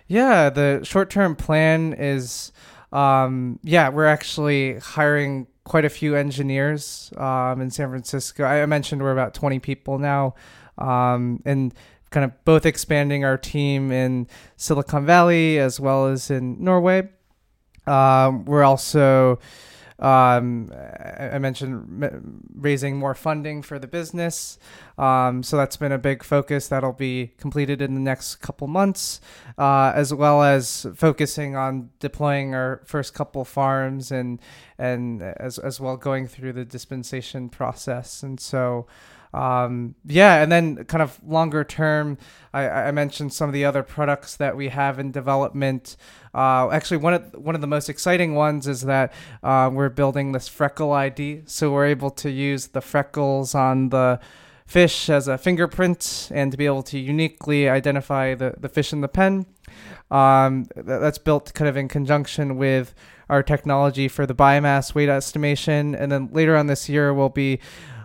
Yeah, 0.07 0.51
the 0.51 0.81
short 0.83 1.09
term 1.09 1.35
plan 1.35 1.93
is, 1.93 2.51
um, 2.91 3.59
yeah, 3.63 3.89
we're 3.89 4.05
actually 4.05 4.77
hiring 4.77 5.47
quite 5.63 5.83
a 5.83 5.89
few 5.89 6.15
engineers 6.15 7.11
um, 7.17 7.59
in 7.59 7.71
San 7.71 7.89
Francisco. 7.89 8.45
I 8.45 8.65
mentioned 8.67 9.01
we're 9.01 9.11
about 9.11 9.33
20 9.33 9.59
people 9.59 9.97
now 9.97 10.35
um, 10.77 11.41
and 11.45 11.73
kind 12.09 12.23
of 12.23 12.31
both 12.45 12.65
expanding 12.65 13.25
our 13.25 13.37
team 13.37 13.91
in 13.91 14.27
Silicon 14.55 15.05
Valley 15.05 15.59
as 15.59 15.79
well 15.79 16.07
as 16.07 16.31
in 16.31 16.63
Norway. 16.63 17.09
Um, 17.85 18.45
we're 18.45 18.63
also, 18.63 19.39
um, 19.99 20.71
I 20.73 21.37
mentioned 21.39 22.43
raising 22.55 22.97
more 22.97 23.15
funding 23.15 23.61
for 23.61 23.79
the 23.79 23.87
business. 23.87 24.57
Um, 24.97 25.43
so 25.43 25.57
that's 25.57 25.77
been 25.77 25.91
a 25.91 25.97
big 25.97 26.23
focus 26.23 26.67
that'll 26.67 26.93
be 26.93 27.33
completed 27.37 27.81
in 27.81 27.93
the 27.93 27.99
next 27.99 28.37
couple 28.37 28.67
months, 28.67 29.21
uh, 29.57 29.91
as 29.95 30.13
well 30.13 30.43
as 30.43 30.85
focusing 30.95 31.55
on 31.55 31.89
deploying 31.99 32.53
our 32.53 32.81
first 32.85 33.13
couple 33.13 33.45
farms 33.45 34.11
and 34.11 34.39
and 34.77 35.21
as 35.21 35.59
as 35.59 35.79
well 35.79 35.97
going 35.97 36.27
through 36.27 36.53
the 36.53 36.65
dispensation 36.65 37.49
process. 37.49 38.23
And 38.23 38.39
so 38.39 38.85
um, 39.37 39.93
yeah, 40.03 40.41
and 40.41 40.51
then 40.51 40.83
kind 40.85 41.03
of 41.03 41.19
longer 41.23 41.63
term, 41.63 42.17
I, 42.53 42.67
I, 42.67 42.91
mentioned 42.91 43.33
some 43.33 43.47
of 43.47 43.53
the 43.53 43.65
other 43.65 43.83
products 43.83 44.35
that 44.37 44.57
we 44.57 44.69
have 44.69 44.97
in 44.97 45.11
development. 45.11 45.95
Uh, 46.33 46.71
actually, 46.71 46.97
one 46.97 47.13
of 47.13 47.33
one 47.33 47.53
of 47.53 47.61
the 47.61 47.67
most 47.67 47.87
exciting 47.87 48.33
ones 48.33 48.67
is 48.67 48.81
that 48.81 49.13
uh, 49.43 49.69
we're 49.71 49.89
building 49.89 50.31
this 50.31 50.47
freckle 50.47 50.91
ID, 50.91 51.43
so 51.45 51.71
we're 51.71 51.85
able 51.85 52.09
to 52.09 52.31
use 52.31 52.69
the 52.69 52.81
freckles 52.81 53.53
on 53.53 53.89
the 53.89 54.19
fish 54.65 55.07
as 55.07 55.27
a 55.27 55.37
fingerprint 55.37 56.29
and 56.33 56.51
to 56.51 56.57
be 56.57 56.65
able 56.65 56.83
to 56.83 56.97
uniquely 56.97 57.69
identify 57.69 58.33
the, 58.33 58.55
the 58.57 58.67
fish 58.67 58.91
in 58.91 59.01
the 59.01 59.07
pen. 59.07 59.45
Um, 60.09 60.65
that's 60.75 61.19
built 61.19 61.53
kind 61.53 61.69
of 61.69 61.77
in 61.77 61.89
conjunction 61.89 62.57
with 62.57 62.95
our 63.29 63.43
technology 63.43 64.07
for 64.07 64.25
the 64.25 64.33
biomass 64.33 64.95
weight 64.95 65.09
estimation, 65.09 65.93
and 65.93 66.11
then 66.11 66.29
later 66.31 66.57
on 66.57 66.65
this 66.65 66.89
year 66.89 67.13
we'll 67.13 67.29
be 67.29 67.59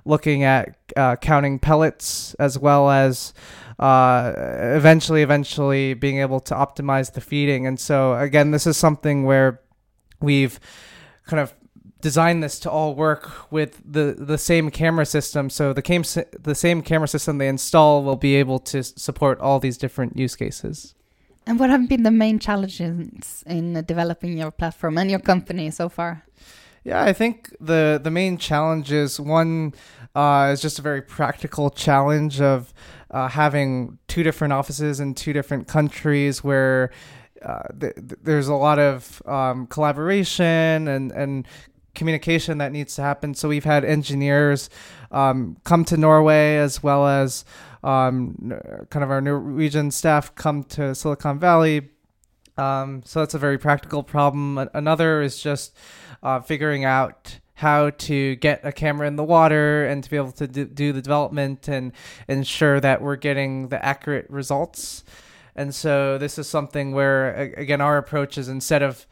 looking 0.05 0.43
at 0.43 0.77
uh, 0.97 1.17
counting 1.17 1.59
pellets 1.59 2.35
as 2.35 2.59
well 2.59 2.91
as 2.91 3.33
uh, 3.79 4.33
eventually, 4.77 5.23
eventually 5.23 5.95
being 5.95 6.19
able 6.19 6.41
to 6.41 6.55
optimize 6.55 7.13
the 7.13 7.21
feeding. 7.21 7.67
And 7.67 7.79
so, 7.79 8.15
again, 8.15 8.51
this 8.51 8.67
is 8.67 8.77
something 8.77 9.25
where 9.25 9.61
we've 10.21 10.61
kind 11.27 11.41
of 11.41 11.55
designed 12.01 12.43
this 12.43 12.59
to 12.61 12.71
all 12.71 12.95
work 12.95 13.51
with 13.51 13.81
the, 13.85 14.17
the 14.19 14.37
same 14.37 14.71
camera 14.71 15.07
system. 15.07 15.49
So 15.49 15.73
the, 15.73 16.27
the 16.41 16.55
same 16.55 16.83
camera 16.83 17.09
system 17.09 17.39
they 17.39 17.49
install 17.49 18.03
will 18.03 18.17
be 18.17 18.35
able 18.37 18.59
to 18.59 18.83
support 18.83 19.41
all 19.41 19.61
these 19.61 19.79
different 19.79 20.17
use 20.17 20.37
cases. 20.37 20.95
And 21.47 21.59
what 21.59 21.71
have 21.71 21.89
been 21.89 22.03
the 22.03 22.11
main 22.11 22.39
challenges 22.39 23.43
in 23.47 23.85
developing 23.85 24.37
your 24.37 24.51
platform 24.51 24.99
and 24.99 25.11
your 25.11 25.21
company 25.21 25.71
so 25.71 25.89
far? 25.89 26.25
Yeah, 26.85 27.03
I 27.05 27.13
think 27.13 27.55
the 27.61 28.01
the 28.03 28.11
main 28.11 28.39
challenge 28.39 28.91
is 28.91 29.21
one 29.21 29.75
uh, 30.15 30.51
is 30.53 30.61
just 30.61 30.79
a 30.79 30.83
very 30.83 31.03
practical 31.03 31.71
challenge 31.71 32.41
of 32.41 32.75
uh, 33.11 33.29
having 33.29 33.99
two 34.09 34.23
different 34.23 34.53
offices 34.53 34.99
in 34.99 35.15
two 35.15 35.33
different 35.33 35.69
countries 35.69 36.43
where 36.43 36.91
uh, 37.43 37.63
th- 37.79 37.95
there's 38.23 38.49
a 38.49 38.55
lot 38.55 38.79
of 38.79 39.23
um, 39.27 39.67
collaboration 39.69 40.89
and 40.89 41.13
and 41.13 41.47
communication 41.95 42.59
that 42.59 42.73
needs 42.73 42.95
to 42.97 43.03
happen. 43.03 43.35
So 43.35 43.49
we've 43.49 43.65
had 43.65 43.85
engineers 43.85 44.71
um, 45.11 45.59
come 45.65 45.85
to 45.85 45.97
Norway 45.97 46.57
as 46.57 46.83
well 46.83 47.07
as 47.07 47.45
um, 47.85 48.59
kind 48.91 49.05
of 49.05 49.11
our 49.11 49.21
Norwegian 49.21 49.91
staff 49.91 50.35
come 50.35 50.65
to 50.65 50.95
Silicon 50.95 51.39
Valley. 51.39 51.91
Um, 52.57 53.03
so 53.05 53.21
that's 53.21 53.35
a 53.35 53.39
very 53.39 53.59
practical 53.59 54.03
problem. 54.03 54.69
Another 54.75 55.23
is 55.23 55.43
just 55.43 55.77
uh, 56.23 56.41
figuring 56.41 56.85
out 56.85 57.39
how 57.55 57.91
to 57.91 58.35
get 58.37 58.61
a 58.65 58.73
camera 58.73 59.07
in 59.07 59.17
the 59.17 59.25
water 59.25 59.87
and 59.87 60.03
to 60.03 60.11
be 60.11 60.17
able 60.17 60.33
to 60.33 60.47
do, 60.47 60.93
the 60.93 61.01
development 61.01 61.69
and 61.69 61.93
ensure 62.27 62.81
that 62.81 63.01
we're 63.01 63.17
getting 63.17 63.69
the 63.69 63.85
accurate 63.85 64.29
results. 64.29 65.05
And 65.55 65.75
so 65.75 66.19
this 66.19 66.39
is 66.39 66.49
something 66.49 66.93
where 66.93 67.35
again 67.57 67.81
our 67.81 67.99
approach 67.99 68.37
is 68.37 68.49
instead 68.49 68.83
of 68.83 69.07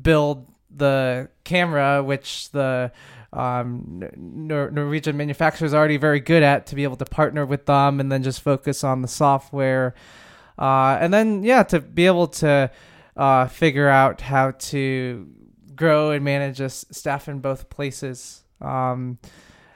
build 0.00 0.48
the 0.74 1.28
camera, 1.44 2.02
which 2.02 2.50
the 2.52 2.92
um, 3.32 4.02
Nor- 4.16 4.70
Norwegian 4.70 5.16
manufacturers 5.16 5.74
are 5.74 5.78
already 5.78 5.96
very 5.96 6.20
good 6.20 6.42
at, 6.42 6.66
to 6.66 6.74
be 6.74 6.84
able 6.84 6.96
to 6.96 7.04
partner 7.04 7.44
with 7.44 7.66
them 7.66 8.00
and 8.00 8.12
then 8.12 8.22
just 8.22 8.40
focus 8.42 8.84
on 8.84 9.02
the 9.02 9.08
software. 9.08 9.94
Uh, 10.58 10.98
and 11.00 11.12
then, 11.12 11.42
yeah, 11.42 11.62
to 11.64 11.80
be 11.80 12.06
able 12.06 12.26
to 12.28 12.70
uh, 13.16 13.46
figure 13.46 13.88
out 13.88 14.20
how 14.20 14.52
to 14.52 15.28
grow 15.74 16.10
and 16.10 16.24
manage 16.24 16.60
a 16.60 16.68
staff 16.68 17.28
in 17.28 17.40
both 17.40 17.70
places. 17.70 18.44
Um, 18.60 19.18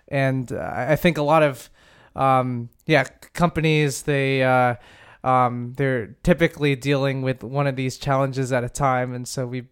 and 0.09 0.52
I 0.52 0.97
think 0.97 1.18
a 1.18 1.23
lot 1.23 1.42
of 1.42 1.71
um, 2.14 2.71
yeah 2.87 3.04
companies 3.35 4.02
they 4.02 4.42
uh, 4.42 4.76
um, 5.25 5.75
they're 5.76 6.16
typically 6.23 6.76
dealing 6.76 7.23
with 7.23 7.42
one 7.42 7.66
of 7.66 7.76
these 7.76 7.99
challenges 7.99 8.52
at 8.52 8.64
a 8.64 8.68
time, 8.68 9.12
and 9.14 9.26
so 9.26 9.47
we've 9.47 9.68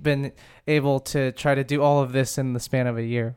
been 0.00 0.32
able 0.66 1.00
to 1.00 1.32
try 1.32 1.54
to 1.54 1.64
do 1.64 1.82
all 1.82 2.00
of 2.00 2.12
this 2.12 2.38
in 2.38 2.52
the 2.52 2.60
span 2.60 2.86
of 2.86 2.96
a 2.96 3.04
year. 3.04 3.36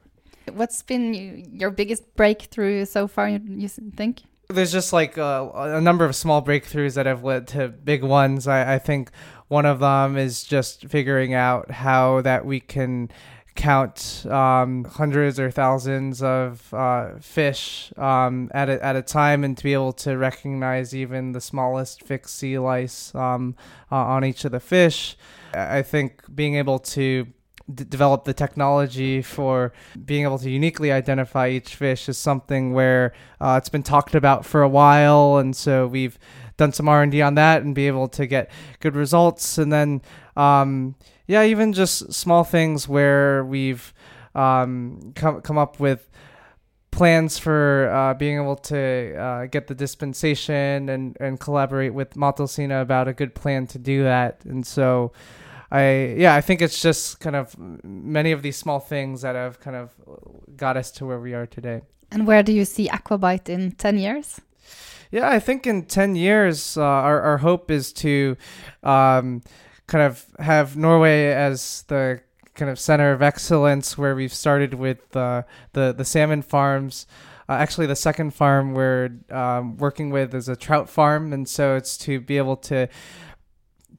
What's 0.53 0.81
been 0.81 1.46
your 1.53 1.70
biggest 1.70 2.15
breakthrough 2.15 2.86
so 2.86 3.08
far? 3.08 3.29
You 3.29 3.67
think? 3.67 4.24
There's 4.51 4.72
just 4.72 4.93
like 4.93 5.17
a, 5.17 5.51
a 5.53 5.81
number 5.81 6.05
of 6.05 6.15
small 6.15 6.41
breakthroughs 6.41 6.96
that 6.96 7.05
have 7.05 7.24
led 7.24 7.48
to 7.50 7.70
big 7.70 8.03
ones. 8.03 8.48
I, 8.48 8.75
I 8.75 8.79
think 8.79 9.12
one 9.48 9.65
of 9.65 9.79
them 9.79 10.17
is 10.17 10.43
just 10.43 10.88
figuring 10.88 11.34
out 11.34 11.72
how 11.72 12.22
that 12.22 12.46
we 12.46 12.60
can 12.60 13.10
count 13.55 14.25
um, 14.29 14.86
hundreds 14.86 15.39
or 15.39 15.51
thousands 15.51 16.24
of 16.24 16.74
uh, 16.74 17.10
fish 17.20 17.91
um, 17.98 18.50
at, 18.53 18.70
a, 18.70 18.84
at 18.84 18.96
a 18.96 19.01
time 19.01 19.43
and 19.43 19.58
to 19.58 19.63
be 19.63 19.74
able 19.74 19.93
to 19.93 20.17
recognize 20.17 20.96
even 20.96 21.34
the 21.34 21.41
smallest 21.41 22.03
fixed 22.03 22.36
sea 22.38 22.58
lice 22.58 23.13
um, 23.13 23.55
uh, 23.91 23.96
on 23.96 24.24
each 24.24 24.46
of 24.46 24.51
the 24.51 24.60
fish. 24.60 25.17
I 25.53 25.81
think 25.81 26.24
being 26.34 26.55
able 26.55 26.79
to 26.79 27.27
d- 27.73 27.83
develop 27.83 28.23
the 28.23 28.33
technology 28.33 29.21
for 29.21 29.73
being 30.05 30.23
able 30.23 30.39
to 30.39 30.49
uniquely 30.49 30.91
identify 30.91 31.49
each 31.49 31.75
fish 31.75 32.09
is 32.09 32.17
something 32.17 32.73
where 32.73 33.13
uh, 33.39 33.55
it's 33.57 33.69
been 33.69 33.83
talked 33.83 34.15
about 34.15 34.45
for 34.45 34.61
a 34.61 34.69
while, 34.69 35.37
and 35.37 35.55
so 35.55 35.87
we've 35.87 36.17
done 36.57 36.71
some 36.71 36.87
R 36.89 37.01
and 37.01 37.11
D 37.11 37.21
on 37.21 37.35
that 37.35 37.63
and 37.63 37.73
be 37.73 37.87
able 37.87 38.07
to 38.09 38.27
get 38.27 38.51
good 38.79 38.95
results. 38.95 39.57
And 39.57 39.71
then, 39.71 40.01
um, 40.35 40.95
yeah, 41.27 41.43
even 41.43 41.73
just 41.73 42.13
small 42.13 42.43
things 42.43 42.87
where 42.87 43.43
we've 43.43 43.93
um, 44.35 45.13
come 45.15 45.41
come 45.41 45.57
up 45.57 45.79
with 45.79 46.09
plans 46.91 47.37
for 47.37 47.89
uh, 47.89 48.13
being 48.13 48.37
able 48.37 48.57
to 48.57 49.15
uh, 49.15 49.45
get 49.45 49.67
the 49.67 49.73
dispensation 49.73 50.89
and, 50.89 51.17
and 51.21 51.39
collaborate 51.39 51.93
with 51.93 52.15
Mattilsynet 52.15 52.81
about 52.81 53.07
a 53.07 53.13
good 53.13 53.33
plan 53.33 53.65
to 53.67 53.79
do 53.79 54.03
that. 54.03 54.43
And 54.45 54.67
so 54.67 55.13
I 55.71 56.15
yeah, 56.17 56.35
I 56.35 56.41
think 56.41 56.61
it's 56.61 56.81
just 56.81 57.19
kind 57.19 57.35
of 57.35 57.55
many 57.57 58.31
of 58.33 58.41
these 58.41 58.57
small 58.57 58.79
things 58.79 59.21
that 59.21 59.35
have 59.35 59.59
kind 59.59 59.77
of 59.77 59.93
got 60.57 60.75
us 60.77 60.91
to 60.91 61.05
where 61.05 61.19
we 61.19 61.33
are 61.33 61.45
today. 61.45 61.81
And 62.11 62.27
where 62.27 62.43
do 62.43 62.51
you 62.51 62.65
see 62.65 62.89
Aquabyte 62.89 63.47
in 63.47 63.71
10 63.71 63.97
years? 63.97 64.41
Yeah, 65.11 65.29
I 65.29 65.39
think 65.39 65.65
in 65.65 65.85
10 65.85 66.15
years, 66.15 66.77
uh, 66.77 66.83
our, 66.83 67.21
our 67.21 67.37
hope 67.37 67.71
is 67.71 67.93
to 67.93 68.35
um, 68.83 69.41
kind 69.87 70.03
of 70.03 70.25
have 70.39 70.75
Norway 70.75 71.27
as 71.27 71.83
the 71.87 72.21
kind 72.55 72.69
of 72.69 72.79
center 72.79 73.11
of 73.11 73.21
excellence 73.21 73.97
where 73.97 74.13
we've 74.13 74.33
started 74.33 74.73
with 74.73 75.15
uh, 75.15 75.43
the 75.73 75.93
the 75.93 76.05
salmon 76.05 76.41
farms. 76.41 77.07
Uh, 77.49 77.53
actually, 77.53 77.87
the 77.87 77.95
second 77.95 78.33
farm 78.33 78.73
we're 78.73 79.09
um, 79.29 79.75
working 79.77 80.09
with 80.09 80.33
is 80.33 80.47
a 80.47 80.55
trout 80.55 80.89
farm, 80.89 81.33
and 81.33 81.47
so 81.49 81.75
it's 81.75 81.97
to 81.97 82.21
be 82.21 82.37
able 82.37 82.55
to 82.55 82.87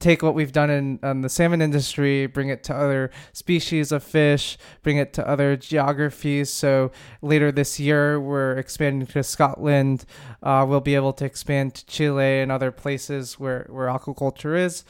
take 0.03 0.23
what 0.23 0.35
we've 0.35 0.53
done 0.53 0.71
in, 0.71 0.99
in 1.03 1.21
the 1.23 1.29
salmon 1.29 1.63
industry, 1.63 2.27
bring 2.27 2.49
it 2.49 2.63
to 2.65 2.75
other 2.75 3.11
species 3.33 3.93
of 3.93 4.03
fish, 4.03 4.59
bring 4.83 4.97
it 4.97 5.13
to 5.15 5.27
other 5.27 5.57
geographies. 5.57 6.51
So 6.51 6.91
later 7.23 7.53
this 7.53 7.81
year, 7.81 8.21
we're 8.21 8.57
expanding 8.59 9.07
to 9.07 9.23
Scotland. 9.23 10.05
Uh, 10.43 10.67
we'll 10.69 10.81
be 10.81 10.95
able 10.95 11.13
to 11.15 11.25
expand 11.25 11.75
to 11.77 11.87
Chile 11.87 12.41
and 12.41 12.51
other 12.51 12.71
places 12.71 13.39
where, 13.39 13.67
where 13.71 13.87
aquaculture 13.87 14.59
is. 14.59 14.85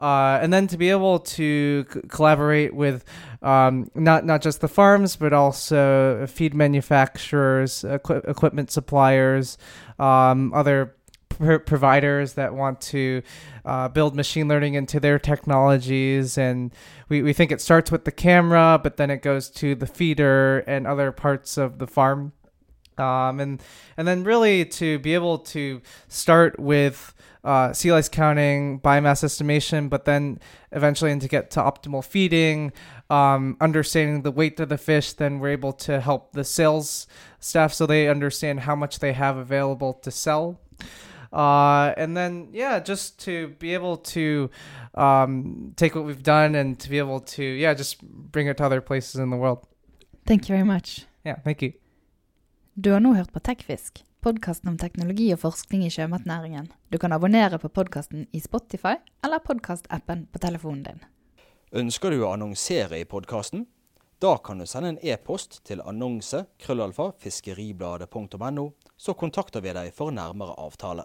Uh, 0.00 0.38
and 0.42 0.52
then 0.52 0.66
to 0.66 0.76
be 0.76 0.90
able 0.90 1.20
to 1.20 1.86
c- 1.92 2.00
collaborate 2.08 2.74
with 2.74 3.04
um, 3.42 3.88
not 3.94 4.24
not 4.24 4.42
just 4.42 4.60
the 4.60 4.68
farms, 4.68 5.14
but 5.14 5.32
also 5.32 6.26
feed 6.26 6.52
manufacturers, 6.52 7.84
equi- 7.84 8.20
equipment 8.26 8.72
suppliers, 8.72 9.56
um, 10.00 10.52
other 10.52 10.96
pr- 11.38 11.56
providers 11.56 12.34
that 12.34 12.54
want 12.54 12.80
to 12.80 13.22
uh, 13.64 13.88
build 13.88 14.14
machine 14.14 14.48
learning 14.48 14.74
into 14.74 15.00
their 15.00 15.18
technologies. 15.18 16.38
And 16.38 16.72
we, 17.08 17.22
we 17.22 17.32
think 17.32 17.52
it 17.52 17.60
starts 17.60 17.90
with 17.90 18.04
the 18.04 18.12
camera, 18.12 18.80
but 18.82 18.96
then 18.96 19.10
it 19.10 19.22
goes 19.22 19.50
to 19.50 19.74
the 19.74 19.86
feeder 19.86 20.58
and 20.60 20.86
other 20.86 21.12
parts 21.12 21.56
of 21.56 21.78
the 21.78 21.86
farm. 21.86 22.32
Um, 22.96 23.40
and 23.40 23.62
and 23.96 24.06
then 24.06 24.22
really 24.22 24.64
to 24.64 25.00
be 25.00 25.14
able 25.14 25.38
to 25.38 25.82
start 26.06 26.60
with 26.60 27.12
uh, 27.44 27.72
sea 27.72 27.92
lice 27.92 28.08
counting, 28.08 28.80
biomass 28.80 29.22
estimation, 29.22 29.88
but 29.88 30.06
then 30.06 30.38
eventually 30.72 31.16
to 31.18 31.28
get 31.28 31.50
to 31.52 31.60
optimal 31.60 32.02
feeding, 32.02 32.72
um, 33.10 33.56
understanding 33.60 34.22
the 34.22 34.30
weight 34.30 34.58
of 34.60 34.70
the 34.70 34.78
fish, 34.78 35.12
then 35.12 35.38
we're 35.38 35.50
able 35.50 35.72
to 35.72 36.00
help 36.00 36.32
the 36.32 36.44
sales 36.44 37.06
staff 37.40 37.72
so 37.72 37.84
they 37.84 38.08
understand 38.08 38.60
how 38.60 38.74
much 38.74 38.98
they 39.00 39.12
have 39.12 39.36
available 39.36 39.92
to 39.92 40.10
sell. 40.10 40.58
Uh, 41.34 41.92
and 41.96 42.16
then, 42.16 42.48
yeah, 42.52 42.78
just 42.78 43.18
to 43.24 43.48
be 43.58 43.74
able 43.74 43.96
to 43.96 44.48
um, 44.94 45.74
take 45.76 45.96
what 45.96 46.06
we've 46.06 46.22
done 46.22 46.54
and 46.54 46.78
to 46.78 46.88
be 46.88 46.98
able 46.98 47.18
to, 47.18 47.42
yeah, 47.42 47.74
just 47.74 48.00
bring 48.02 48.46
it 48.46 48.56
to 48.58 48.64
other 48.64 48.80
places 48.80 49.16
in 49.16 49.30
the 49.30 49.36
world. 49.36 49.58
Thank 50.26 50.48
you 50.48 50.54
very 50.54 50.64
much. 50.64 51.06
Yeah, 51.24 51.40
thank 51.42 51.62
you. 51.62 51.72
Du 52.74 52.92
har 52.92 53.00
nå 53.00 53.14
hørt 53.14 53.32
på 53.32 53.40
Tekfisk, 53.40 54.04
podkasten 54.20 54.68
om 54.68 54.78
teknologi 54.78 55.32
og 55.34 55.40
forskning 55.42 55.84
i 55.86 55.90
sjømatnæringen. 55.90 56.70
Du 56.90 56.98
kan 56.98 57.12
abonnere 57.12 57.58
på 57.58 57.68
podkasten 57.68 58.26
i 58.32 58.40
Spotify 58.40 58.96
eller 59.24 59.38
podkastappen 59.38 60.26
på 60.32 60.38
telefonen 60.38 60.82
din. 60.82 61.04
Ønsker 61.74 62.10
du 62.10 62.22
å 62.22 62.32
annonsere 62.34 62.98
i 63.02 63.04
podkasten? 63.04 63.66
Da 64.22 64.36
kan 64.38 64.58
du 64.58 64.66
sende 64.66 64.94
en 64.94 64.98
e-post 65.02 65.64
til 65.66 65.82
annonse 65.82 66.44
krøllalfa 66.62 67.10
fiskeribladet.no, 67.18 68.68
så 68.96 69.14
kontakter 69.14 69.60
vi 69.60 69.74
deg 69.74 69.94
for 69.94 70.14
nærmere 70.14 70.54
avtale. 70.60 71.04